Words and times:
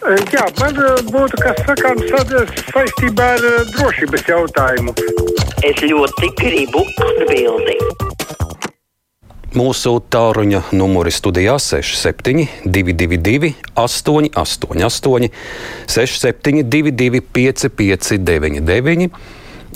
Jā, 0.00 0.46
man 0.56 0.78
būtu 1.12 1.36
kas 1.42 1.58
sakāms 1.68 2.06
saistībā 2.72 3.26
ar 3.36 3.42
drošības 3.74 4.22
jautājumu. 4.30 4.94
Es 5.60 5.82
ļoti 5.84 6.30
gribu 6.38 6.86
atbildēt. 7.04 8.06
Mūsu 9.50 9.96
tālruņa 10.14 10.62
numuri 10.78 11.12
studijā 11.12 11.58
67, 11.60 12.46
222, 12.64 13.50
888, 13.76 15.28
672, 15.90 17.20
559, 17.34 19.10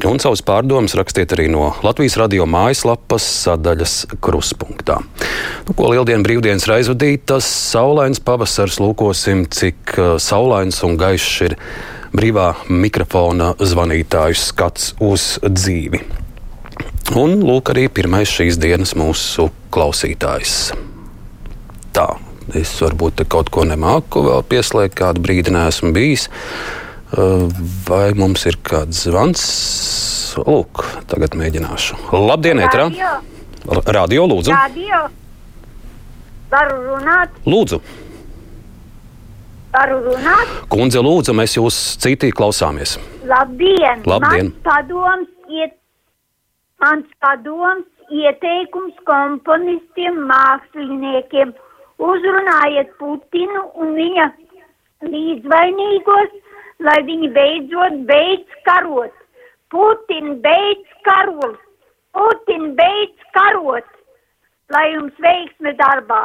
un 0.09 0.23
savus 0.23 0.45
pārdomas 0.47 0.95
rakstiet 0.97 1.35
arī 1.37 1.51
no 1.53 1.75
Latvijas 1.85 2.17
radio 2.23 2.47
mājaslapas 2.49 3.27
sadaļas 3.45 3.99
kruspunktā. 4.25 5.03
Nu, 5.65 5.73
ko 5.73 5.87
lieldienu 5.89 6.21
brīvdienas 6.27 6.67
ir 6.67 6.75
aizvadītas, 6.75 7.47
saulains 7.73 8.19
pavasars, 8.21 8.77
lūkosim, 8.85 9.47
cik 9.49 9.95
uh, 9.97 10.09
saulains 10.21 10.83
un 10.85 10.99
gaišs 11.01 11.39
ir 11.47 11.55
brīvā 12.13 12.51
mikrofona 12.69 13.55
zvanītāju 13.57 14.37
skats 14.37 14.93
uz 15.01 15.39
dzīvi. 15.41 16.03
Un 17.17 17.41
lūk, 17.41 17.73
arī 17.73 17.87
pirmais 17.89 18.29
šīs 18.29 18.61
dienas 18.61 18.93
mūsu 18.99 19.49
klausītājs. 19.73 20.75
Tā, 21.97 22.07
es 22.61 22.77
varbūt 22.85 23.25
kaut 23.33 23.49
ko 23.49 23.65
nemāku 23.65 24.27
vēl 24.29 24.45
pieslēgt, 24.53 24.99
kādu 25.01 25.25
brīdi 25.25 25.57
neesmu 25.57 25.95
bijis. 25.97 26.29
Uh, 27.15 27.49
vai 27.89 28.11
mums 28.13 28.45
ir 28.51 28.61
kāds 28.61 29.07
zvans? 29.09 29.49
Lūk, 30.45 30.85
tagad 31.09 31.41
mēģināšu. 31.41 32.05
Labdien, 32.13 32.61
Etra! 32.69 32.91
Radio, 33.65 34.29
lūdzu! 34.29 34.53
Radio. 34.53 35.07
Varu 36.55 36.77
runāt, 36.87 37.31
Lūdzu, 37.51 37.81
varu 39.75 39.97
runāt. 40.05 40.53
kundze, 40.71 41.01
lūdzu, 41.03 41.35
mēs 41.35 41.57
jūs 41.57 41.79
citī 42.03 42.31
klausāmies. 42.31 42.95
Labdien! 43.27 44.05
Labdien. 44.07 44.53
Mans 44.53 44.63
padoms, 44.69 45.31
iet, 45.51 45.75
mans 46.85 47.09
padoms 47.25 47.89
ieteikums 48.13 48.95
komponistiem, 49.09 50.21
māksliniekiem. 50.31 51.55
Uzrunājiet 52.05 52.91
Putinu 52.99 53.65
un 53.81 53.93
viņa 53.99 54.29
līdzvainīgos, 55.11 56.33
lai 56.87 56.97
viņi 57.07 57.31
beidzot 57.37 58.01
beidz 58.09 58.57
karot. 58.67 59.15
Putin 59.75 60.37
beidz 60.45 60.87
karot! 61.07 61.59
Putin 62.15 62.75
beidz 62.79 63.29
karot! 63.35 63.87
Lai 64.71 64.87
jums 64.93 65.15
veiksme 65.23 65.75
darbā! 65.79 66.23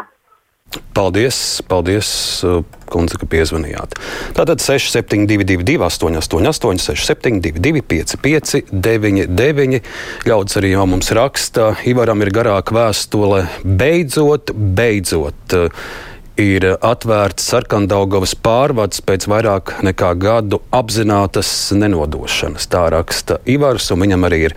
Paldies, 0.93 1.61
paldies, 1.65 2.09
uh, 2.45 2.59
kundze, 2.91 3.17
ka 3.17 3.25
piezvanījāt. 3.29 3.95
Tātad 4.37 4.61
6722, 4.61 5.79
888, 5.81 6.83
672, 6.93 7.81
559, 7.89 8.67
99. 8.69 9.81
Ļaudis 10.29 10.59
arī 10.61 10.73
jau 10.75 10.85
mums 10.91 11.09
raksta, 11.17 11.71
Ivaram 11.89 12.21
ir 12.25 12.33
garāka 12.35 12.75
vēstule. 12.75 13.45
Beidzot, 13.65 14.53
beidzot. 14.53 15.57
uh, 15.57 15.89
Ir 16.39 16.63
atvērts 16.79 17.49
sarkandaugavas 17.51 18.31
pārvads 18.39 19.01
pēc 19.03 19.25
vairāk 19.27 19.73
nekā 19.83 20.13
gadu 20.15 20.61
apzinātas 20.71 21.49
nenodošanas. 21.75 22.69
Tā 22.71 22.85
raksta 22.93 23.41
Ivars, 23.43 23.89
un 23.91 24.05
viņam 24.05 24.23
arī 24.29 24.39
ir 24.47 24.55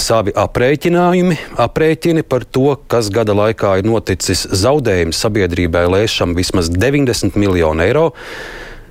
savi 0.00 0.32
aprēķinājumi, 0.32 1.36
aprēķini 1.60 2.24
par 2.24 2.48
to, 2.48 2.72
kas 2.88 3.12
gada 3.12 3.36
laikā 3.36 3.74
ir 3.82 3.90
noticis 3.90 4.46
zaudējums 4.62 5.20
sabiedrībai 5.20 5.84
lēšam 5.92 6.32
vismaz 6.38 6.72
90 6.72 7.36
miljonu 7.36 7.84
eiro. 7.84 8.08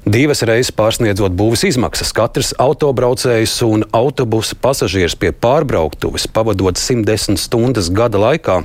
Divas 0.05 0.45
reizes 0.45 0.69
pārsniedzot 0.77 1.33
būvniecības 1.33 1.73
izmaksas, 1.73 2.13
katrs 2.13 2.53
autobraucējs 2.61 3.57
un 3.66 3.89
autobusa 3.89 4.53
pasažieris 4.61 5.17
pie 5.17 5.33
pārbrauktuves 5.33 6.30
pavadot 6.30 6.78
110 6.78 7.41
stundas 7.41 7.89
gada 7.89 8.22
laikā. 8.22 8.62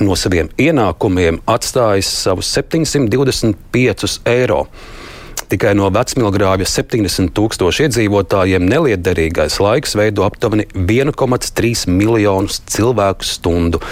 No 0.00 0.16
saviem 0.16 0.48
ienākumiem 0.56 1.42
atstājis 1.50 2.08
savus 2.24 2.48
725 2.56 4.20
eiro. 4.30 4.64
Tikai 5.52 5.74
no 5.76 5.90
vecmilgrāvja 5.92 6.64
70 6.64 7.34
tūkstošu 7.36 7.84
iedzīvotājiem 7.84 8.64
nelietderīgais 8.70 9.58
laiks 9.60 9.92
veido 9.98 10.24
aptuveni 10.24 10.64
1,3 10.72 11.84
miljonus 11.92 12.62
cilvēku 12.72 13.28
stundu. 13.28 13.82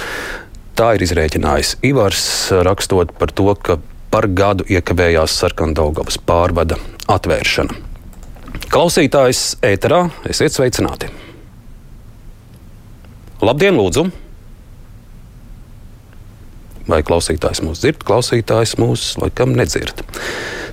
Tā 0.72 0.94
ir 0.96 1.04
izrēķinājis 1.04 1.74
Ivars, 1.84 2.24
rakstot 2.64 3.12
par 3.20 3.34
to, 3.36 3.52
ka 3.60 3.76
par 4.10 4.30
gadu 4.32 4.64
iekavējās 4.72 5.36
sarkandaugavas 5.42 6.16
pārvada 6.24 6.80
atvēršana. 7.12 7.76
Klausītājs 8.72 9.58
ēterā, 9.66 10.06
esiet 10.32 10.56
sveicināti! 10.56 11.12
Labdien, 13.44 13.76
lūdzu! 13.76 14.08
Vai 16.88 17.02
klausītājs 17.06 17.60
mūs 17.64 17.82
dzird, 17.82 18.04
klausītājs 18.06 18.78
mūs 18.80 19.12
laikam 19.20 19.52
nedzird. 19.58 20.04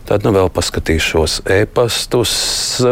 Tad 0.07 0.23
nu 0.23 0.31
vēl 0.31 0.47
paskatīšos 0.55 1.41
e-pastus. 1.51 2.31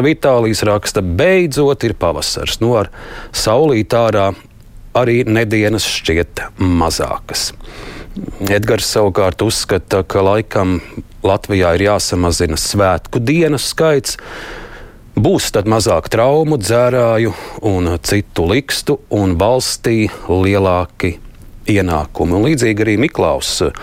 Vitālijas 0.04 0.66
raksta, 0.68 1.00
beidzot 1.00 1.86
ir 1.88 1.96
pavasars. 1.96 2.60
Nu, 2.60 2.74
ar 2.76 2.92
saulīt 3.32 3.96
ārā 3.96 4.34
arī 4.96 5.22
nedēļas 5.28 5.88
šķiet 6.00 6.44
mazākas. 6.60 7.54
Edgars 8.52 8.88
savukārt 8.92 9.44
uzskata, 9.44 10.04
ka 10.08 10.24
laikam 10.24 10.78
Latvijā 11.26 11.74
ir 11.76 11.88
jāsamazina 11.90 12.60
svētku 12.60 13.20
dienas 13.24 13.72
skaits. 13.72 14.20
Būs 15.16 15.48
tad 15.56 15.68
mazāk 15.72 16.10
traumu, 16.12 16.60
dzērāju 16.60 17.32
un 17.68 17.94
citu 18.04 18.50
likstu, 18.52 19.00
un 19.08 19.38
valstī 19.40 20.10
lielāki 20.28 21.16
ienākumi. 21.70 22.36
Un 22.38 22.46
līdzīgi 22.50 22.86
arī 22.86 22.96
Miklaus 23.02 23.58
uh, 23.66 23.74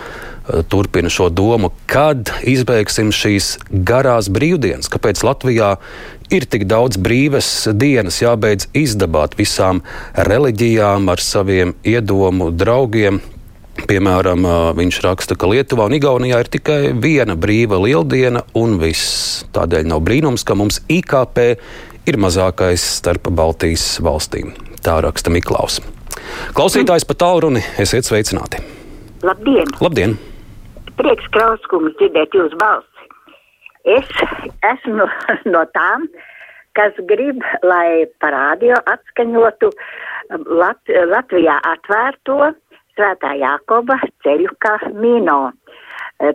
turpina 0.69 1.09
šo 1.09 1.29
domu, 1.29 1.71
kad 1.89 2.31
izbeigsim 2.47 3.11
šīs 3.15 3.57
garās 3.71 4.29
brīvdienas, 4.33 4.91
kāpēc 4.91 5.23
Latvijā 5.23 5.75
ir 6.33 6.47
tik 6.49 6.65
daudz 6.69 6.99
brīvas 7.01 7.49
dienas, 7.77 8.21
jābeidz 8.23 8.69
izdabāt 8.77 9.37
visām 9.39 9.83
reliģijām 10.15 11.09
ar 11.13 11.23
saviem 11.23 11.75
iedomu 11.83 12.51
draugiem. 12.51 13.21
Piemēram, 13.89 14.43
uh, 14.45 14.67
viņš 14.77 14.99
raksta, 15.03 15.37
ka 15.39 15.49
Lietuvā 15.49 15.87
un 15.89 15.97
Igaunijā 15.97 16.43
ir 16.43 16.51
tikai 16.53 16.81
viena 16.93 17.33
brīva 17.39 17.79
lieldiena, 17.81 18.43
un 18.59 18.77
viss. 18.81 19.41
Tādēļ 19.55 19.89
nav 19.89 20.03
brīnums, 20.05 20.45
ka 20.45 20.57
mums 20.59 20.83
IKP 20.93 21.41
ir 22.05 22.19
mazākais 22.21 22.85
starp 22.99 23.31
Baltijas 23.33 23.97
valstīm. 24.03 24.53
Tā 24.83 24.99
raksta 25.03 25.33
Miklaus. 25.33 25.81
Klausītājs 26.53 27.05
pa 27.09 27.17
tālruni, 27.17 27.63
esiet 27.81 28.07
sveicināti. 28.07 28.61
Labdien! 29.23 29.69
Labdien! 29.81 30.17
Prieks, 30.99 31.25
Krauskungs, 31.33 31.95
dzirdēt 31.97 32.35
jūsu 32.37 32.57
balsi. 32.61 33.07
Es 33.83 34.09
esmu 34.69 35.01
no, 35.01 35.07
no 35.53 35.63
tām, 35.75 36.05
kas 36.77 36.95
grib, 37.09 37.41
lai 37.65 38.05
parādio 38.23 38.77
atskaņotu 38.89 39.71
Lat, 40.47 40.79
Latvijā 40.87 41.57
atvērto 41.67 42.53
Svētā 42.93 43.33
Jākoba 43.41 43.97
ceļu 44.23 44.53
kā 44.63 44.77
mino. 44.93 45.51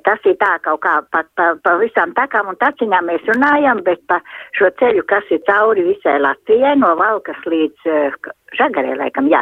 Tas 0.04 0.24
ir 0.28 0.34
tā 0.40 0.50
kaut 0.64 0.82
kā 0.84 0.98
pa, 1.12 1.22
pa, 1.38 1.52
pa 1.64 1.74
visām 1.80 2.12
takām 2.16 2.50
un 2.52 2.58
taciņām 2.60 3.06
mēs 3.08 3.24
runājam, 3.30 3.80
bet 3.86 4.02
pa 4.10 4.18
šo 4.58 4.68
ceļu, 4.80 5.04
kas 5.08 5.30
ir 5.32 5.40
cauri 5.48 5.86
visai 5.86 6.18
Latvijai, 6.20 6.74
no 6.80 6.92
Valkas 6.98 7.40
līdz 7.48 7.88
uh, 7.88 8.32
Žagarē, 8.58 8.96
laikam, 9.00 9.30
jā. 9.32 9.40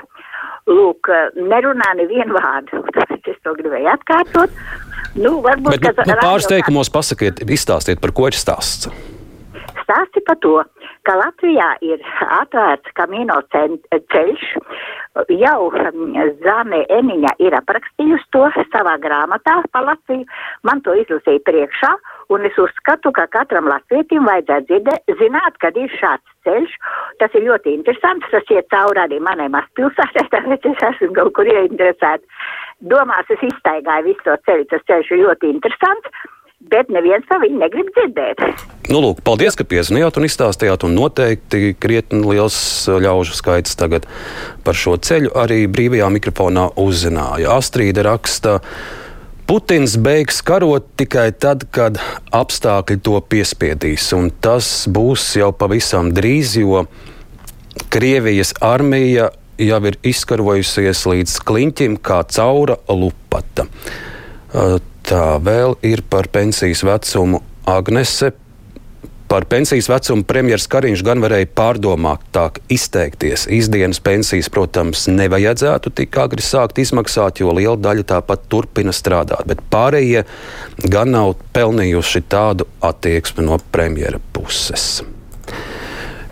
Lūk, 0.67 1.11
nerunā 1.39 1.93
nevienu 1.99 2.37
vārdu, 2.39 2.83
tāpēc 2.97 3.33
es 3.33 3.43
to 3.43 3.55
gribēju 3.59 3.91
atkārtot. 3.95 4.55
Nu, 5.17 5.39
varbūt, 5.45 5.81
Bet, 5.81 6.03
nu, 6.05 6.13
nu, 6.13 6.17
pāris 6.21 6.49
teikumos 6.51 6.93
pasakiet, 6.93 7.41
izstāstiet, 7.43 8.03
par 8.03 8.13
ko 8.17 8.29
ir 8.31 8.37
stāsts. 8.37 8.91
stāsti 9.83 10.23
par 10.27 10.39
to, 10.43 10.59
ka 11.07 11.15
Latvijā 11.21 11.69
ir 11.87 12.03
atvērts 12.41 12.93
kamino 12.99 13.39
ceļš. 13.53 14.45
Jau 15.33 15.61
mm, 15.71 16.17
Zāne 16.45 16.83
Eniņa 16.93 17.33
ir 17.47 17.57
aprakstījusi 17.57 18.29
to 18.35 18.45
savā 18.75 18.97
grāmatā 19.03 19.57
par 19.73 19.87
Latviju. 19.87 20.27
Man 20.67 20.83
to 20.85 20.97
izlasīja 20.99 21.45
priekšā, 21.47 21.93
un 22.35 22.45
es 22.49 22.59
uzskatu, 22.61 23.15
ka 23.17 23.29
katram 23.33 23.71
latvietim 23.71 24.29
vajadzētu 24.29 24.69
dzirde, 24.69 24.99
zināt, 25.23 25.57
kad 25.63 25.79
ir 25.81 25.93
šāds 26.01 26.37
ceļš. 26.47 26.77
Tas 27.23 27.35
ir 27.39 27.47
ļoti 27.49 27.75
interesants, 27.79 28.29
tas 28.35 28.55
iet 28.55 28.69
cauri 28.75 29.03
arī 29.07 29.21
manai 29.23 29.49
mazpilsētai, 29.55 30.29
tāpēc 30.35 30.71
es 30.73 30.87
esmu 30.91 31.13
kaut 31.17 31.35
kur 31.39 31.51
ieinteresēta. 31.51 32.41
Domās 32.91 33.31
es 33.33 33.47
iztaigāju 33.47 34.11
visu 34.11 34.27
to 34.27 34.37
ceļu, 34.49 34.69
tas 34.73 34.89
ceļš 34.91 35.15
ir 35.15 35.23
ļoti 35.25 35.55
interesants. 35.55 36.27
Bet 36.71 36.91
neviens 36.91 37.27
to 37.29 37.39
viņu 37.43 37.61
negrib 37.61 37.89
dzirdēt. 37.95 38.43
Nu, 38.91 39.01
lūk, 39.03 39.23
paldies, 39.27 39.55
ka 39.59 39.67
piezvanījāt 39.69 40.19
un 40.19 40.27
izstāstījāt. 40.27 40.87
Un 40.87 40.97
noteikti 40.99 41.75
krietni 41.79 42.23
liels 42.27 42.59
ļaužu 42.91 43.37
skaits 43.39 43.79
tagad 43.79 44.09
par 44.67 44.79
šo 44.79 44.97
ceļu 44.99 45.35
arī 45.39 45.65
brīvajā 45.71 46.09
mikrofonā 46.17 46.69
uzzināja. 46.83 47.55
Astrīda 47.59 48.07
raksta. 48.09 48.61
Putins 49.47 49.95
beigs 50.03 50.41
karot 50.43 50.89
tikai 50.99 51.29
tad, 51.39 51.69
kad 51.71 52.01
apstākļi 52.35 52.99
to 53.07 53.21
piespiedīs, 53.31 54.09
un 54.17 54.33
tas 54.43 54.89
būs 54.91 55.29
jau 55.39 55.53
pavisam 55.55 56.11
drīz, 56.15 56.57
jo 56.59 56.87
Krievijas 57.93 58.55
armija 58.65 59.29
jau 59.61 59.79
ir 59.87 59.99
izkarojusies 60.11 61.05
līdz 61.13 61.39
kliņķim, 61.47 61.97
kā 62.03 62.23
caura 62.33 62.81
lupata. 62.91 63.69
Tā 65.07 65.37
vēl 65.39 65.77
ir 65.87 66.03
par 66.11 66.27
pensijas 66.35 66.83
vecumu 66.87 67.43
Agnese 67.71 68.33
Par 69.27 69.45
pensijas 69.45 69.89
vecumu 69.91 70.23
premjerministrs 70.23 70.71
Kariņš 70.71 71.01
gan 71.03 71.19
varēja 71.19 71.49
pārdomātāk 71.59 72.61
izteikties. 72.71 73.49
Izdienas 73.51 73.99
pensijas, 73.99 74.47
protams, 74.55 75.09
nevajadzētu 75.11 75.91
tik 75.99 76.19
agri 76.23 76.45
sākt 76.47 76.79
izmaksāt, 76.79 77.43
jo 77.43 77.51
liela 77.51 77.75
daļa 77.75 78.07
tāpat 78.13 78.47
turpina 78.53 78.95
strādāt. 78.95 79.43
Bet 79.51 79.65
pārējie 79.73 80.23
gan 80.87 81.11
nav 81.11 81.35
pelnījuši 81.57 82.23
tādu 82.31 82.69
attieksmi 82.87 83.49
no 83.49 83.59
premjera 83.75 84.23
puses. 84.33 85.03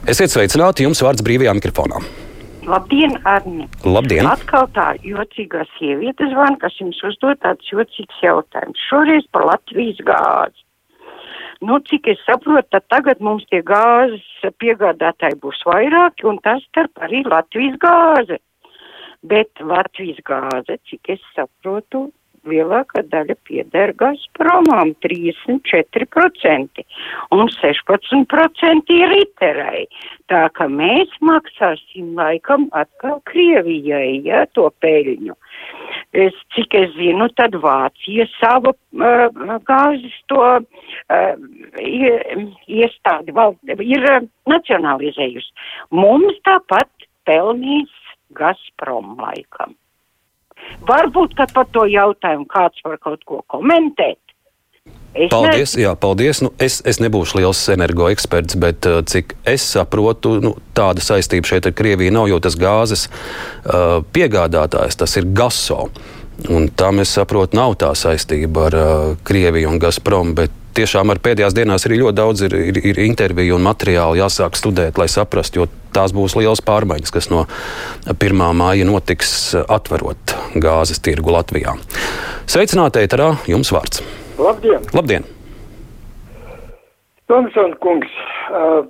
Esiet 0.07 0.31
sveicināti, 0.31 0.87
jums 0.87 1.03
vārds 1.03 1.27
brīvajā 1.27 1.57
mikrofonā. 1.59 1.99
Labdien, 2.65 3.19
Arni! 3.29 3.67
Labdien! 3.85 4.25
Atkal 4.25 4.65
tā 4.73 4.95
jocīgā 5.05 5.67
sieviete 5.75 6.25
zvana, 6.31 6.57
kas 6.63 6.77
jums 6.81 6.97
uzdod 7.05 7.37
tāds 7.43 7.69
jocīgs 7.69 8.23
jautājums. 8.25 8.81
Šoreiz 8.89 9.27
par 9.37 9.45
Latvijas 9.51 10.01
gāzi. 10.09 10.65
Nu, 11.61 11.77
cik 11.85 12.09
es 12.13 12.23
saprotu, 12.25 12.65
tad 12.73 12.87
tagad 12.93 13.21
mums 13.21 13.45
tie 13.53 13.61
gāzes 13.65 14.25
piegādātāji 14.63 15.37
būs 15.45 15.61
vairāki, 15.69 16.25
un 16.31 16.41
tas 16.45 16.65
starp 16.71 17.05
arī 17.05 17.21
Latvijas 17.29 17.77
gāze. 17.85 18.41
Bet 19.25 19.61
Latvijas 19.61 20.25
gāze, 20.25 20.81
cik 20.89 21.13
es 21.19 21.25
saprotu, 21.37 22.07
lielākā 22.49 23.05
daļa 23.13 23.37
pieder 23.49 23.93
Gazpromam- 24.01 24.95
34% 25.05 26.85
un 27.33 27.49
16% 27.49 28.91
ir 28.95 29.15
iterai. 29.21 29.87
Tā 30.29 30.49
ka 30.57 30.69
mēs 30.69 31.13
maksāsim 31.21 32.15
laikam 32.17 32.69
atkal 32.73 33.21
Krievijai, 33.31 34.25
ja, 34.25 34.47
to 34.47 34.71
peļņu. 34.81 35.35
Es, 36.13 36.35
cik 36.55 36.75
es 36.79 36.91
zinu, 36.95 37.29
tad 37.37 37.57
Vācija 37.59 38.27
savu 38.39 38.73
uh, 38.73 39.59
gāzes 39.67 40.17
to 40.31 40.41
uh, 40.41 41.35
iestādi 42.71 43.35
val, 43.35 43.57
ir 43.67 44.11
uh, 44.11 44.21
nacionalizējusi. 44.47 45.51
Mums 45.91 46.39
tāpat 46.47 47.09
pelnīs 47.27 47.91
Gazprom 48.35 49.17
laikam. 49.21 49.75
Varbūt, 50.89 51.37
ka 51.39 51.47
par 51.55 51.69
to 51.73 51.87
jautājumu 51.89 52.47
kāds 52.51 52.85
var 52.85 52.99
kaut 53.03 53.25
ko 53.29 53.43
komentēt. 53.51 54.19
Es 55.15 55.31
paldies, 55.31 55.77
ne... 55.77 55.85
jā, 55.85 55.93
paldies. 55.97 56.41
Nu, 56.43 56.51
es, 56.59 56.81
es 56.85 56.99
nebūšu 57.01 57.39
liels 57.39 57.61
energoeksperts, 57.73 58.59
bet 58.61 58.89
uh, 58.91 58.99
cik 59.07 59.37
es 59.49 59.65
saprotu, 59.77 60.35
nu, 60.43 60.57
tāda 60.75 61.05
saistība 61.05 61.49
šeit 61.49 61.69
ar 61.71 61.77
Krieviju 61.79 62.13
nav, 62.15 62.27
jo 62.33 62.41
tas 62.43 62.59
gāzes 62.59 63.07
uh, 63.07 64.03
piegādātājs 64.15 64.99
tas 64.99 65.17
ir 65.21 65.31
Gaso. 65.37 65.87
Un 66.51 66.67
tam 66.75 66.99
es 66.99 67.15
saprotu, 67.15 67.55
nav 67.57 67.77
tā 67.79 67.93
saistība 67.95 68.67
ar 68.67 68.77
uh, 68.81 69.15
Krieviju 69.23 69.71
un 69.71 69.79
Gazprom. 69.83 70.35
Tiešām 70.75 71.13
ar 71.13 71.21
pēdējās 71.23 71.55
dienās 71.55 71.85
arī 71.87 72.01
ļoti 72.01 72.19
daudz 72.19 72.41
ir, 72.49 72.55
ir, 72.59 72.79
ir 72.91 72.99
interviju 73.05 73.55
un 73.55 73.63
materiālu 73.63 74.19
jāsāk 74.19 74.57
studēt, 74.59 74.99
lai 74.99 75.07
saprastu, 75.13 75.61
jo 75.63 75.67
tās 75.95 76.11
būs 76.17 76.35
liels 76.35 76.63
pārmaiņas, 76.67 77.13
kas 77.15 77.31
no 77.31 77.45
1. 78.11 78.43
māja 78.59 78.87
notiks 78.89 79.55
atverot 79.63 80.35
gāzes 80.59 80.99
tirgu 80.99 81.31
Latvijā. 81.37 81.77
Sveicināti, 82.51 83.05
Eterā, 83.07 83.37
jums 83.47 83.71
vārds! 83.75 84.03
Labdien! 84.35 84.83
Labdien. 84.97 85.31
Tomson 87.31 87.73
kungs, 87.81 88.11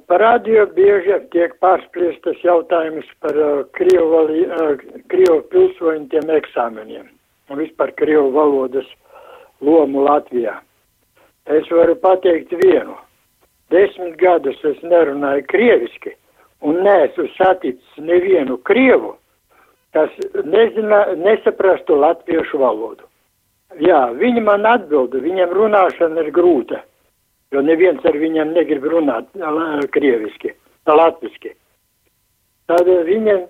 par 0.09 0.25
radio 0.25 0.65
bieži 0.75 1.21
tiek 1.37 1.53
pārspriestas 1.63 2.41
jautājums 2.43 3.07
par 3.23 3.37
Krievu, 3.77 4.25
Krievu 5.13 5.43
pilsoņu 5.53 6.09
tiem 6.11 6.33
eksāmeniem 6.41 7.07
un 7.53 7.61
vispār 7.61 7.93
Krievu 8.01 8.33
valodas 8.35 8.89
lomu 9.61 10.09
Latvijā. 10.09 10.57
Es 11.47 11.71
varu 11.71 11.97
pateikt 12.01 12.53
vienu. 12.63 12.97
Desmit 13.73 14.17
gadus 14.21 14.61
es 14.65 14.79
nerunāju 14.83 15.45
krieviski 15.49 16.15
un 16.65 16.81
neesmu 16.85 17.29
saticis 17.37 17.99
nevienu 18.01 18.57
Krievu, 18.65 19.15
kas 19.93 20.11
nezina, 20.45 21.05
nesaprastu 21.17 21.99
latviešu 22.01 22.61
valodu. 22.61 23.05
Jā, 23.81 24.07
viņi 24.17 24.41
man 24.47 24.67
atbilda, 24.69 25.19
viņiem 25.21 25.53
runāšana 25.53 26.25
ir 26.25 26.31
grūta, 26.35 26.81
jo 27.53 27.63
neviens 27.65 28.05
ar 28.07 28.17
viņiem 28.17 28.55
negrib 28.55 28.87
runāt 28.87 29.29
krieviski, 29.93 30.55
latviski. 30.87 31.53
Tad 32.71 32.89
viņiem, 32.89 33.43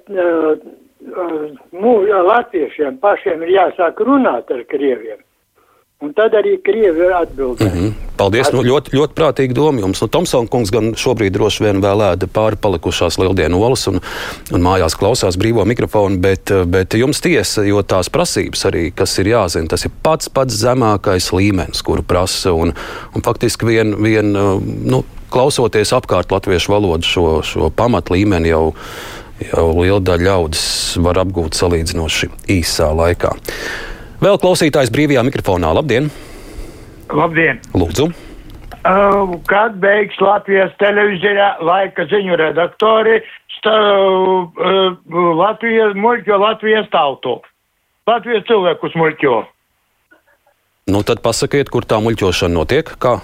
nu, 1.78 1.92
latviešiem 2.30 2.98
pašiem 3.04 3.44
ir 3.44 3.54
jāsāk 3.58 4.00
runāt 4.00 4.50
ar 4.50 4.64
krieviem. 4.70 5.20
Un 6.04 6.12
tad 6.12 6.34
arī 6.36 6.58
Krievi 6.60 7.06
atbildēja. 7.16 7.70
Mm 7.70 7.80
-hmm. 7.80 7.92
Paldies, 8.16 8.50
nu, 8.52 8.60
ļoti, 8.62 8.92
ļoti 8.92 9.14
prātīgi 9.16 9.54
doma 9.56 9.80
jums. 9.80 10.02
Nu, 10.02 10.08
Tomsona 10.08 10.48
kungs 10.52 10.70
gan 10.70 10.92
šobrīd 11.00 11.32
droši 11.32 11.64
vien 11.64 11.80
vēl 11.82 12.02
ēda 12.12 12.28
pāri 12.28 12.58
palikušās 12.60 13.16
lieldienu 13.18 13.62
olas 13.62 13.86
un, 13.88 14.00
un 14.52 14.62
mājās 14.62 14.98
klausās 15.00 15.38
brīvo 15.40 15.64
mikrofonu, 15.64 16.18
bet, 16.20 16.52
bet 16.66 16.94
jums 16.94 17.20
tiesa, 17.24 17.64
jo 17.64 17.82
tās 17.82 18.10
prasības 18.12 18.66
arī, 18.68 18.90
kas 18.94 19.18
ir 19.18 19.32
jāzina, 19.32 19.68
tas 19.68 19.84
ir 19.84 19.90
pats 20.02 20.28
pats 20.28 20.54
zemākais 20.54 21.32
līmenis, 21.32 21.82
kuru 21.82 22.02
prasa. 22.02 22.52
Un, 22.52 22.74
un 23.14 23.22
faktiski 23.22 23.66
vien, 23.66 23.96
vien 24.02 24.32
nu, 24.84 25.04
klausoties 25.30 25.92
apkārt 25.92 26.30
latviešu 26.30 26.72
valodu 26.72 27.08
šo, 27.08 27.42
šo 27.42 27.70
pamat 27.70 28.10
līmeni 28.10 28.52
jau, 28.52 28.74
jau 29.40 29.66
liela 29.80 30.00
daļa 30.00 30.28
ļaudis 30.28 30.68
var 31.00 31.18
apgūt 31.24 31.56
salīdzinoši 31.56 32.30
īsā 32.60 32.92
laikā. 32.92 33.34
Vēl 34.24 34.38
klausītājs 34.40 34.88
brīvajā 34.88 35.20
mikrofonā. 35.26 35.74
Labdien! 35.76 36.06
Labdien! 37.12 37.58
Lūdzu! 37.76 38.06
Uh, 38.84 39.34
kad 39.48 39.76
beigs 39.82 40.16
Latvijas 40.20 40.72
televīzijā 40.80 41.50
laika 41.64 42.06
ziņu 42.08 42.38
redaktori 42.40 43.18
stā, 43.58 43.74
uh, 43.74 44.96
Latvijas, 45.40 45.92
muļķo 46.00 46.40
Latvijas 46.40 46.88
tautu? 46.92 47.36
Latvijas 48.08 48.48
cilvēkus 48.48 48.96
muļķo. 48.96 49.36
Nu, 50.92 51.04
tad 51.04 51.20
pasakiet, 51.24 51.68
kur 51.72 51.84
tā 51.88 52.00
muļķošana 52.04 52.56
notiek? 52.56 52.96
Kā? 53.00 53.18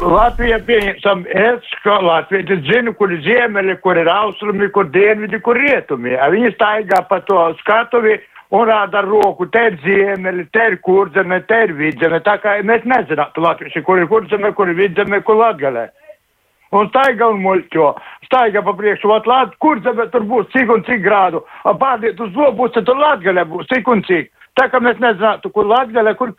Latvija 0.00 0.58
pieņemsim, 0.64 1.28
es, 1.28 1.72
ka 1.84 2.00
Latvija 2.04 2.60
zinu, 2.68 2.96
kur 2.96 3.12
ir 3.12 3.20
ziemeļi, 3.24 3.78
kur 3.84 4.00
ir 4.00 4.08
austrumi, 4.12 4.68
kur 4.72 4.88
dienvidi, 4.92 5.40
kur 5.44 5.60
rietumi. 5.60 6.16
Viņi 6.36 6.56
staigā 6.56 7.04
pa 7.08 7.20
to 7.28 7.50
skatuvi 7.60 8.20
un 8.52 8.68
rāda 8.68 9.00
ar 9.00 9.08
roku, 9.08 9.46
te 9.48 9.62
ir 9.70 9.78
ziemeļi, 9.82 10.46
te 10.52 10.68
ir 10.70 10.78
kurzeme, 10.84 11.40
te 11.48 11.62
ir 11.66 11.74
vidzeme. 11.78 12.20
Tā 12.24 12.36
kā 12.42 12.58
mēs 12.68 12.84
nezinātu 12.88 13.44
latvieši, 13.44 13.82
kur 13.86 14.00
ir 14.00 14.08
kurzeme, 14.10 14.52
kur 14.56 14.68
ir 14.68 14.78
vidzeme, 14.78 15.22
kur 15.24 15.40
latgalē. 15.40 15.88
Un 16.72 16.88
staiga 16.88 17.28
un 17.28 17.40
muļķo. 17.44 17.88
Staiga 18.28 18.62
pa 18.64 18.72
priekšu, 18.76 19.08
vat 19.10 19.26
lāt, 19.28 19.56
kurzeme 19.60 20.06
tur 20.12 20.24
būs 20.28 20.48
cik 20.54 20.70
un 20.72 20.84
cik 20.86 21.02
grādu. 21.04 21.42
Pārdiet 21.64 22.20
uz 22.20 22.32
lobu, 22.36 22.68
tad 22.72 22.88
tur 22.88 23.00
latgalē 23.00 23.44
būs 23.48 23.68
cik 23.72 23.88
un 23.92 24.04
cik. 24.08 24.30
Tā 24.52 24.66
kā 24.68 24.82
mēs 24.84 24.98
nezinātu, 25.00 25.48
kur 25.48 25.64
Latvijā, 25.64 26.12
kur, 26.12 26.34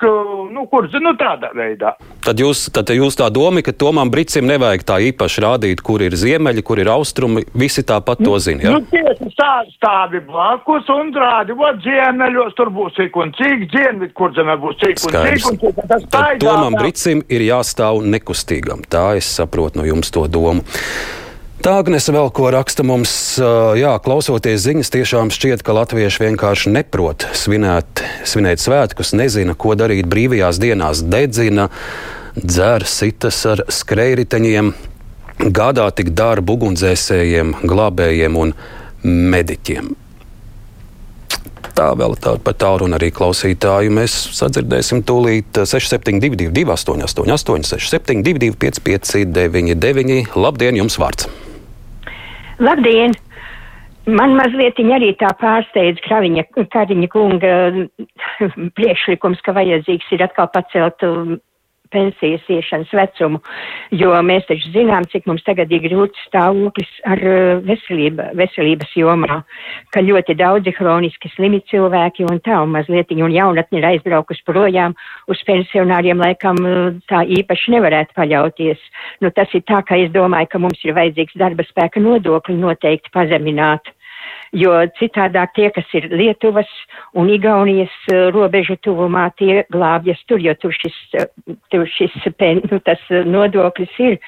nu, 0.54 0.68
kur, 0.70 0.86
nu, 1.02 1.14
tādā 1.18 1.50
veidā. 1.58 1.96
Tad 2.22 2.38
jūs, 2.38 2.68
tad 2.70 2.92
jūs 2.94 3.18
tā 3.18 3.26
doma, 3.34 3.64
ka 3.66 3.74
Tomam 3.74 4.12
Brīsim 4.14 4.46
nevajag 4.46 4.84
tā 4.86 5.00
īpaši 5.08 5.42
rādīt, 5.42 5.82
kur 5.82 6.04
ir 6.06 6.14
ziemeļi, 6.14 6.62
kur 6.62 6.78
ir 6.84 6.92
austrumi, 6.94 7.42
visi 7.58 7.82
tāpat 7.82 8.22
to 8.22 8.38
zina. 8.38 8.68
Ja? 8.68 8.76
Nu, 8.76 8.84
tieši 8.92 9.32
tā 9.34 9.50
stāvi 9.72 10.22
blakus 10.28 10.94
un 10.94 11.10
rādi, 11.18 11.58
vot 11.58 11.82
ziemeļos 11.82 12.54
tur 12.60 12.70
būs 12.78 12.94
cik 13.00 13.18
un 13.18 13.34
cik, 13.40 13.66
dienvidu, 13.74 14.14
kur 14.14 14.38
zemē 14.38 14.60
būs 14.62 14.78
cik 14.84 14.94
un 14.94 15.04
Skaidrs. 15.08 15.50
cik. 15.50 15.50
Un 15.50 15.60
cik 15.66 15.82
tas 15.96 16.08
Tad 16.14 16.46
Tomam 16.46 16.78
Brīsim 16.78 17.26
ir 17.34 17.48
jāstāv 17.50 18.06
nekustīgam. 18.06 18.86
Tā 18.86 19.16
es 19.18 19.34
saprotu 19.42 19.82
no 19.82 19.90
jums 19.90 20.14
to 20.14 20.28
domu. 20.30 20.62
Tā 21.64 21.78
Agnese 21.80 22.12
vēl 22.12 22.28
ko 22.36 22.50
raksta 22.52 22.84
mums, 22.84 23.12
jā, 23.80 23.94
klausoties 24.04 24.66
ziņas, 24.66 24.90
tiešām 24.92 25.30
šķiet, 25.32 25.62
ka 25.64 25.72
latvieši 25.78 26.26
vienkārši 26.26 26.72
neprot 26.76 27.24
svinēt, 27.40 28.02
svinēt 28.28 28.60
svētkus, 28.60 29.14
nezina, 29.16 29.56
ko 29.56 29.72
darīt 29.80 30.10
brīvajās 30.12 30.58
dienās, 30.60 31.00
dedzina, 31.08 31.70
dzer 32.36 32.84
sitas 32.84 33.38
ar 33.48 33.64
skrējriteņiem, 33.72 34.74
gādā 35.56 35.86
tik 35.96 36.12
darbu 36.12 36.58
ugunsdzēsējiem, 36.58 37.54
glābējiem 37.64 38.40
un 38.42 38.52
mediķiem. 39.08 39.88
Tā 41.80 41.88
vēl 41.96 42.18
tā, 42.20 42.36
par 42.44 42.60
tālruni 42.60 43.00
arī 43.00 43.08
klausītāju. 43.16 43.96
Mēs 44.02 44.18
sadzirdēsim 44.36 45.00
tūlīt 45.08 45.64
6722, 45.64 46.68
888, 46.76 47.72
672, 47.72 48.52
559, 48.68 50.36
Labdien, 50.36 50.84
jums 50.84 51.00
vārds! 51.00 51.32
Labdien! 52.62 53.16
Man 54.04 54.36
mazliet 54.36 54.80
arī 54.84 55.14
tā 55.16 55.30
pārsteidz 55.40 56.02
Kraviņa, 56.04 56.44
Kariņa 56.74 57.08
kunga 57.14 57.54
priekšlikums, 58.76 59.40
ka 59.46 59.56
vajadzīgs 59.56 60.12
ir 60.12 60.26
atkal 60.26 60.50
pacelt 60.52 61.06
um, 61.08 61.38
pensijas 61.94 62.44
iešanas 62.52 62.92
vecumu, 62.98 63.40
jo 63.96 64.12
mēs 64.26 64.48
taču 64.50 64.72
zinām, 64.74 65.06
cik 65.12 65.28
mums 65.30 65.46
tagad 65.48 65.72
ir 65.74 65.84
grūts 65.86 66.26
stāvoklis 66.28 66.92
ar 67.10 67.22
uh, 67.22 67.62
veselība, 67.68 68.32
veselības 68.40 68.96
jomā, 69.00 69.42
ka 69.94 70.04
ļoti 70.04 70.38
daudzi 70.40 70.76
hroniski 70.80 71.32
slimi 71.36 71.62
cilvēki 71.72 72.28
un 72.30 72.42
tā, 72.44 72.60
un 72.66 72.74
mazliet, 72.76 73.14
un 73.14 73.34
jaunatni 73.34 73.82
ir 73.82 73.90
aizbraukus 73.94 74.42
projām 74.48 74.98
uz 75.32 75.42
pensionāriem, 75.48 76.22
laikam 76.26 76.60
uh, 76.66 76.94
tā 77.12 77.24
īpaši 77.40 77.78
nevarētu 77.78 78.18
paļauties. 78.20 78.88
Nu, 79.24 79.32
tas 79.36 79.52
ir 79.54 79.66
tā, 79.70 79.84
ka 79.88 80.00
es 80.02 80.12
domāju, 80.14 80.52
ka 80.52 80.64
mums 80.66 80.82
ir 80.84 80.98
vajadzīgs 80.98 81.38
darba 81.40 81.66
spēka 81.68 82.02
nodokli 82.04 82.58
noteikti 82.60 83.14
pazemināt 83.14 83.94
jo 84.54 84.74
citādāk 85.00 85.54
tie, 85.58 85.70
kas 85.74 85.90
ir 85.98 86.08
Lietuvas 86.14 86.70
un 87.18 87.30
Igaunijas 87.34 87.94
uh, 88.12 88.30
robežu 88.34 88.78
tuvumā, 88.86 89.28
tie 89.40 89.64
glābjas 89.74 90.22
tur, 90.30 90.42
jo 90.44 90.54
tur 90.62 90.76
šis, 90.76 90.98
uh, 91.20 91.56
tur 91.74 91.88
šis 91.90 92.16
nu, 92.70 92.80
tas 92.86 93.02
uh, 93.12 93.24
nodoklis 93.26 93.94
ir 94.00 94.20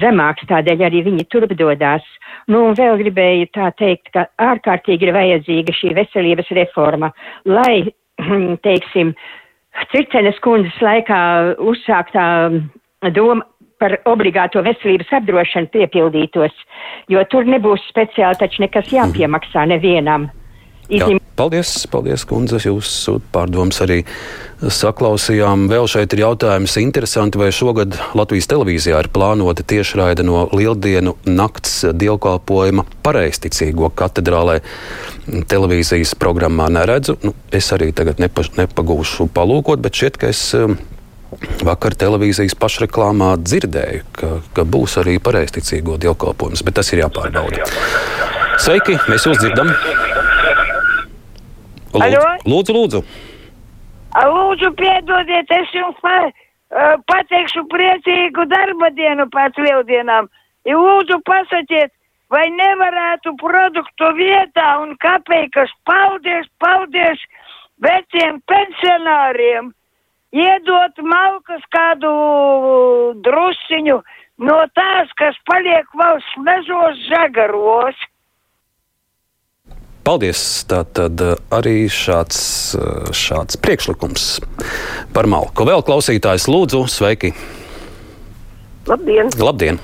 zemāks, 0.00 0.48
tādēļ 0.48 0.86
arī 0.88 1.04
viņi 1.06 1.26
turp 1.32 1.52
dodās. 1.56 2.04
Nu, 2.48 2.66
un 2.68 2.76
vēl 2.78 2.98
gribēju 3.00 3.50
tā 3.56 3.70
teikt, 3.78 4.12
ka 4.14 4.26
ārkārtīgi 4.40 5.08
ir 5.08 5.14
vajadzīga 5.16 5.76
šī 5.76 5.94
veselības 5.96 6.50
reforma, 6.56 7.12
lai, 7.48 7.92
teiksim, 8.66 9.14
Circenes 9.92 10.38
kundzes 10.42 10.76
laikā 10.82 11.20
uzsāktā 11.62 12.24
doma, 13.14 13.44
par 13.80 13.96
obligāto 14.10 14.62
veselības 14.64 15.14
apdrošanu 15.20 15.72
piepildītos, 15.72 16.66
jo 17.12 17.24
tur 17.32 17.48
nebūs 17.48 17.86
speciāli 17.88 18.38
taču 18.40 18.66
nekas 18.66 18.92
jāpiemaksā 18.92 19.66
nevienam. 19.72 20.28
Izņem... 20.90 21.20
Jā, 21.20 21.34
paldies, 21.38 21.70
paldies, 21.90 22.24
kundze, 22.26 22.58
jūsu 22.64 23.20
pārdomas 23.30 23.78
arī 23.84 24.00
saklausījām. 24.60 25.68
Vēl 25.70 25.86
šeit 25.88 26.16
ir 26.16 26.24
jautājums 26.24 26.74
interesanti, 26.82 27.38
vai 27.38 27.52
šogad 27.54 27.94
Latvijas 28.18 28.50
televīzijā 28.50 28.98
ir 29.04 29.10
plānota 29.14 29.62
tiešraide 29.62 30.26
no 30.26 30.48
Lieldienu 30.50 31.14
nakts 31.30 31.84
dievkalpojuma 31.94 32.84
pareisticīgo 33.06 33.92
katedrālē. 33.94 34.58
Televīzijas 35.50 36.16
programmā 36.18 36.66
neredzu. 36.74 37.20
Nu, 37.22 37.36
es 37.54 37.70
arī 37.76 37.92
tagad 37.94 38.18
nepa, 38.18 38.44
nepagūšu 38.58 39.30
palūkot, 39.36 39.86
bet 39.86 39.94
šķiet, 39.94 40.18
ka 40.18 40.34
es 40.34 40.48
Vakar 41.62 41.94
televīzijas 41.94 42.56
pašreklāmā 42.58 43.36
dzirdēju, 43.38 44.02
ka, 44.18 44.30
ka 44.56 44.64
būs 44.66 44.96
arī 44.98 45.18
pareizticīgo 45.22 45.94
dievkalpojums, 46.02 46.64
bet 46.66 46.80
tas 46.80 46.90
ir 46.90 47.04
jāpārbauda. 47.04 47.68
Sveiki, 48.58 48.98
mēs 49.06 49.28
jūs 49.28 49.38
dzirdam! 49.38 49.70
Lūdzu, 51.94 52.18
lūdzu! 52.50 52.74
lūdzu. 52.74 53.04
Lūdzu, 54.10 54.72
piedodiet, 54.74 55.50
es 55.54 55.72
jums 55.74 55.98
pa, 56.02 56.16
uh, 56.26 56.98
pateikšu 57.06 57.62
priecīgu 57.70 58.46
darba 58.50 58.90
dienu 58.98 59.30
pēc 59.30 59.58
lieldienām. 59.62 60.26
Lūdzu, 60.66 61.22
pasakiet, 61.24 61.94
vai 62.30 62.46
nevarētu 62.50 63.36
produktu 63.38 64.10
vietā 64.18 64.80
un 64.82 64.96
kapeikas 64.98 65.70
paldies, 65.86 66.50
paldies 66.58 67.22
veciem 67.78 68.42
pensionāriem! 68.50 69.70
Iedot 70.34 71.02
malkas 71.02 71.64
kādu 71.74 72.12
drusiņu 73.24 74.00
no 74.46 74.58
tās, 74.78 75.10
kas 75.20 75.36
paliek 75.50 75.86
valsts 75.98 76.38
mežos 76.46 77.02
zagaros. 77.08 77.98
Paldies! 80.06 80.40
Tātad 80.70 81.20
eh, 81.20 81.36
arī 81.52 81.84
šāds, 81.92 82.38
eh, 82.74 83.10
šāds 83.14 83.58
priekšlikums 83.60 84.26
par 85.14 85.28
malku. 85.28 85.66
Vēl 85.68 85.84
klausītājs 85.86 86.48
lūdzu, 86.48 86.86
sveiki! 86.88 87.34
Labdien! 88.88 89.28
Labdien. 89.38 89.80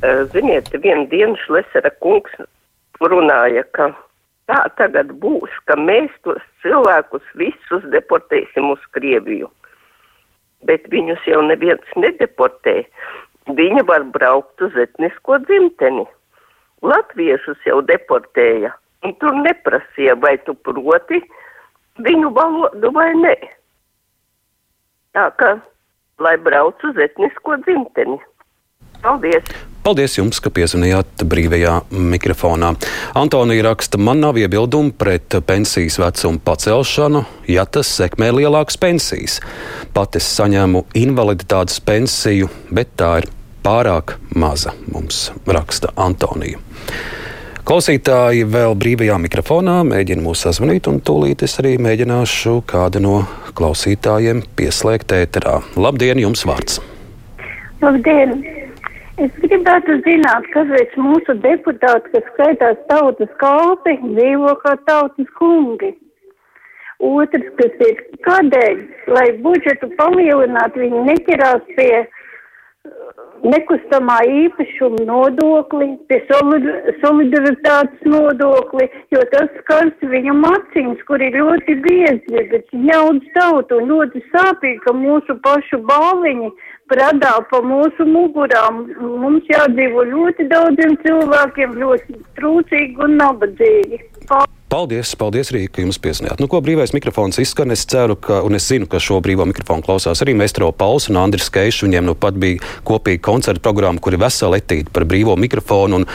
Eh, 0.00 0.24
ziniet, 0.32 0.72
vienu 0.72 1.04
dienu 1.12 1.36
Šlesera 1.44 1.92
kungs 2.00 2.32
runāja, 3.04 3.66
ka 3.76 3.90
tā 4.50 4.60
tagad 4.80 5.14
būs, 5.22 5.52
ka 5.70 5.76
mēs 5.78 6.10
tos 6.26 6.42
cilvēkus 6.64 7.26
visus 7.38 7.86
deportēsim 7.94 8.70
uz 8.72 8.82
Krieviju. 8.96 9.50
Bet 10.66 10.88
viņus 10.92 11.22
jau 11.30 11.40
neviens 11.46 11.94
nedeportē. 11.96 12.82
Viņi 13.56 13.84
var 13.88 14.04
braukt 14.14 14.60
uz 14.66 14.74
etnisko 14.76 15.38
dzimteni. 15.46 16.04
Latviešus 16.82 17.62
jau 17.68 17.80
deportēja, 17.86 18.72
un 19.04 19.14
tur 19.22 19.36
neprasīja, 19.46 20.16
vai 20.20 20.36
tu 20.44 20.54
proti 20.66 21.22
viņu 22.04 22.32
valodu 22.36 22.92
vai 22.96 23.10
nē. 23.22 23.36
Tā 25.16 25.26
kā, 25.40 25.56
lai 26.22 26.36
brauc 26.44 26.86
uz 26.88 27.02
etnisko 27.08 27.60
dzimteni. 27.66 28.20
Paldies! 29.02 29.69
Paldies 29.90 30.12
jums, 30.14 30.38
ka 30.38 30.52
piezvanījāt 30.54 31.24
brīvajā 31.26 31.72
mikrofonā. 31.90 32.68
Antonija 33.18 33.64
raksta, 33.66 33.98
man 33.98 34.20
nav 34.22 34.36
iebildumu 34.38 34.92
pret 34.94 35.34
pensijas 35.48 35.96
vecumu 35.98 36.38
pacelšanu, 36.46 37.24
ja 37.50 37.64
tas 37.66 37.90
sekmē 37.98 38.28
lielākas 38.36 38.78
pensijas. 38.78 39.40
Pat 39.90 40.14
es 40.14 40.28
saņēmu 40.36 40.84
invaliditātes 41.00 41.80
pensiju, 41.82 42.46
bet 42.70 42.92
tā 43.02 43.08
ir 43.24 43.26
pārāk 43.66 44.14
maza, 44.30 44.76
mums 44.94 45.32
raksta 45.42 45.90
Antonija. 45.98 46.62
Klausītāji 47.66 48.46
vēl 48.46 48.78
brīvajā 48.78 49.18
mikrofonā 49.26 49.80
mēģina 49.90 50.22
mūs 50.22 50.46
sazvanīt, 50.46 50.86
un 50.86 51.02
tūlīt 51.02 51.42
es 51.48 51.58
arī 51.58 51.74
mēģināšu 51.82 52.60
kādu 52.70 53.02
no 53.02 53.18
klausītājiem 53.58 54.46
pieslēgt 54.54 55.18
ēterā. 55.18 55.58
Labdien, 55.74 56.22
jums 56.22 56.46
vārds! 56.46 56.78
Labdien! 57.82 58.59
Es 59.20 59.32
gribētu 59.42 59.98
zināt, 60.06 60.46
kāpēc 60.54 60.94
mūsu 60.96 61.34
deputāti, 61.42 62.12
kas 62.14 62.28
skaitās 62.30 62.78
tautas 62.88 63.32
kalpi, 63.42 63.98
dzīvo 64.00 64.54
kā 64.62 64.72
tautas 64.86 65.28
kungi. 65.36 65.90
Otrs, 67.04 67.50
kas 67.58 67.82
ir, 67.84 68.00
kādēļ, 68.24 68.80
lai 69.12 69.26
budžetu 69.44 69.90
palielinātu, 69.98 70.80
viņi 70.84 71.04
neķerās 71.10 71.68
pie 71.76 71.92
nekustamā 73.44 74.18
īpašuma 74.44 75.04
nodokli, 75.08 75.92
pie 76.10 76.18
solidaritātes 76.28 78.04
nodokli, 78.08 78.88
jo 79.14 79.22
tas 79.32 79.48
skars 79.62 80.08
viņu 80.12 80.34
maciņas, 80.42 81.02
kur 81.08 81.22
ir 81.24 81.38
ļoti 81.40 81.78
biezi, 81.86 82.44
bet 82.52 82.74
ņaudz 82.74 83.32
tautu 83.36 83.80
un 83.80 83.90
ļoti 83.94 84.24
sāpīgi, 84.34 84.82
ka 84.84 84.94
mūsu 84.96 85.38
pašu 85.46 85.82
balviņi 85.90 86.52
pradā 86.90 87.36
pa 87.50 87.62
mūsu 87.64 88.06
mugurām. 88.06 88.84
Mums 89.00 89.50
jādzīvo 89.52 90.06
ļoti 90.12 90.48
daudziem 90.52 90.96
cilvēkiem, 91.06 91.76
ļoti 91.84 92.22
trūcīgi 92.38 93.04
un 93.06 93.20
nabadzīgi. 93.22 94.02
Paldies! 94.26 94.49
Paldies, 94.70 95.16
paldies 95.18 95.48
arī, 95.50 95.64
ka 95.66 95.82
jums 95.82 95.96
piesaistījāt. 95.98 96.38
Nu, 96.38 96.46
ko 96.46 96.60
brīvais 96.62 96.92
mikrofons 96.94 97.40
izskan? 97.42 97.72
Es 97.74 97.82
ceru, 97.90 98.14
ka, 98.14 98.36
un 98.46 98.54
es 98.54 98.68
zinu, 98.70 98.86
ka 98.86 99.00
šo 99.02 99.16
brīvo 99.18 99.42
mikrofonu 99.50 99.82
klausās 99.82 100.22
arī 100.22 100.36
Mēstro 100.38 100.68
Pauls 100.70 101.08
un 101.10 101.18
Andris 101.18 101.50
Keišs. 101.50 101.82
Viņiem 101.88 102.06
nu 102.06 102.14
pat 102.14 102.38
bija 102.38 102.62
kopīga 102.86 103.24
koncerta 103.26 103.64
programma, 103.66 103.98
kur 103.98 104.14
ir 104.14 104.22
vesela 104.22 104.60
etīda 104.62 104.94
par 104.94 105.08
brīvo 105.10 105.34
mikrofonu 105.42 105.98
un, 105.98 106.06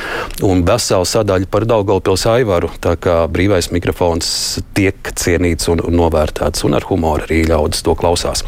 un 0.47 0.63
vesela 0.71 1.03
sadaļa 1.03 1.51
par 1.51 1.67
Daugaupils 1.67 2.23
Aivaru. 2.31 2.71
Tā 2.79 2.95
kā 2.95 3.19
brīvais 3.27 3.73
mikrofons 3.75 4.31
tiek 4.77 5.11
cienīts 5.19 5.67
un 5.75 5.83
novērtēts, 5.91 6.63
un 6.63 6.79
ar 6.79 6.87
humoru 6.87 7.27
arī 7.27 7.43
ļaudis 7.51 7.83
to 7.83 7.99
klausās. 7.99 8.47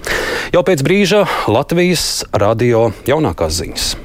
Jau 0.55 0.63
pēc 0.63 0.87
brīža 0.87 1.25
Latvijas 1.51 2.23
radio 2.31 2.93
jaunākās 3.11 3.59
ziņas. 3.59 3.95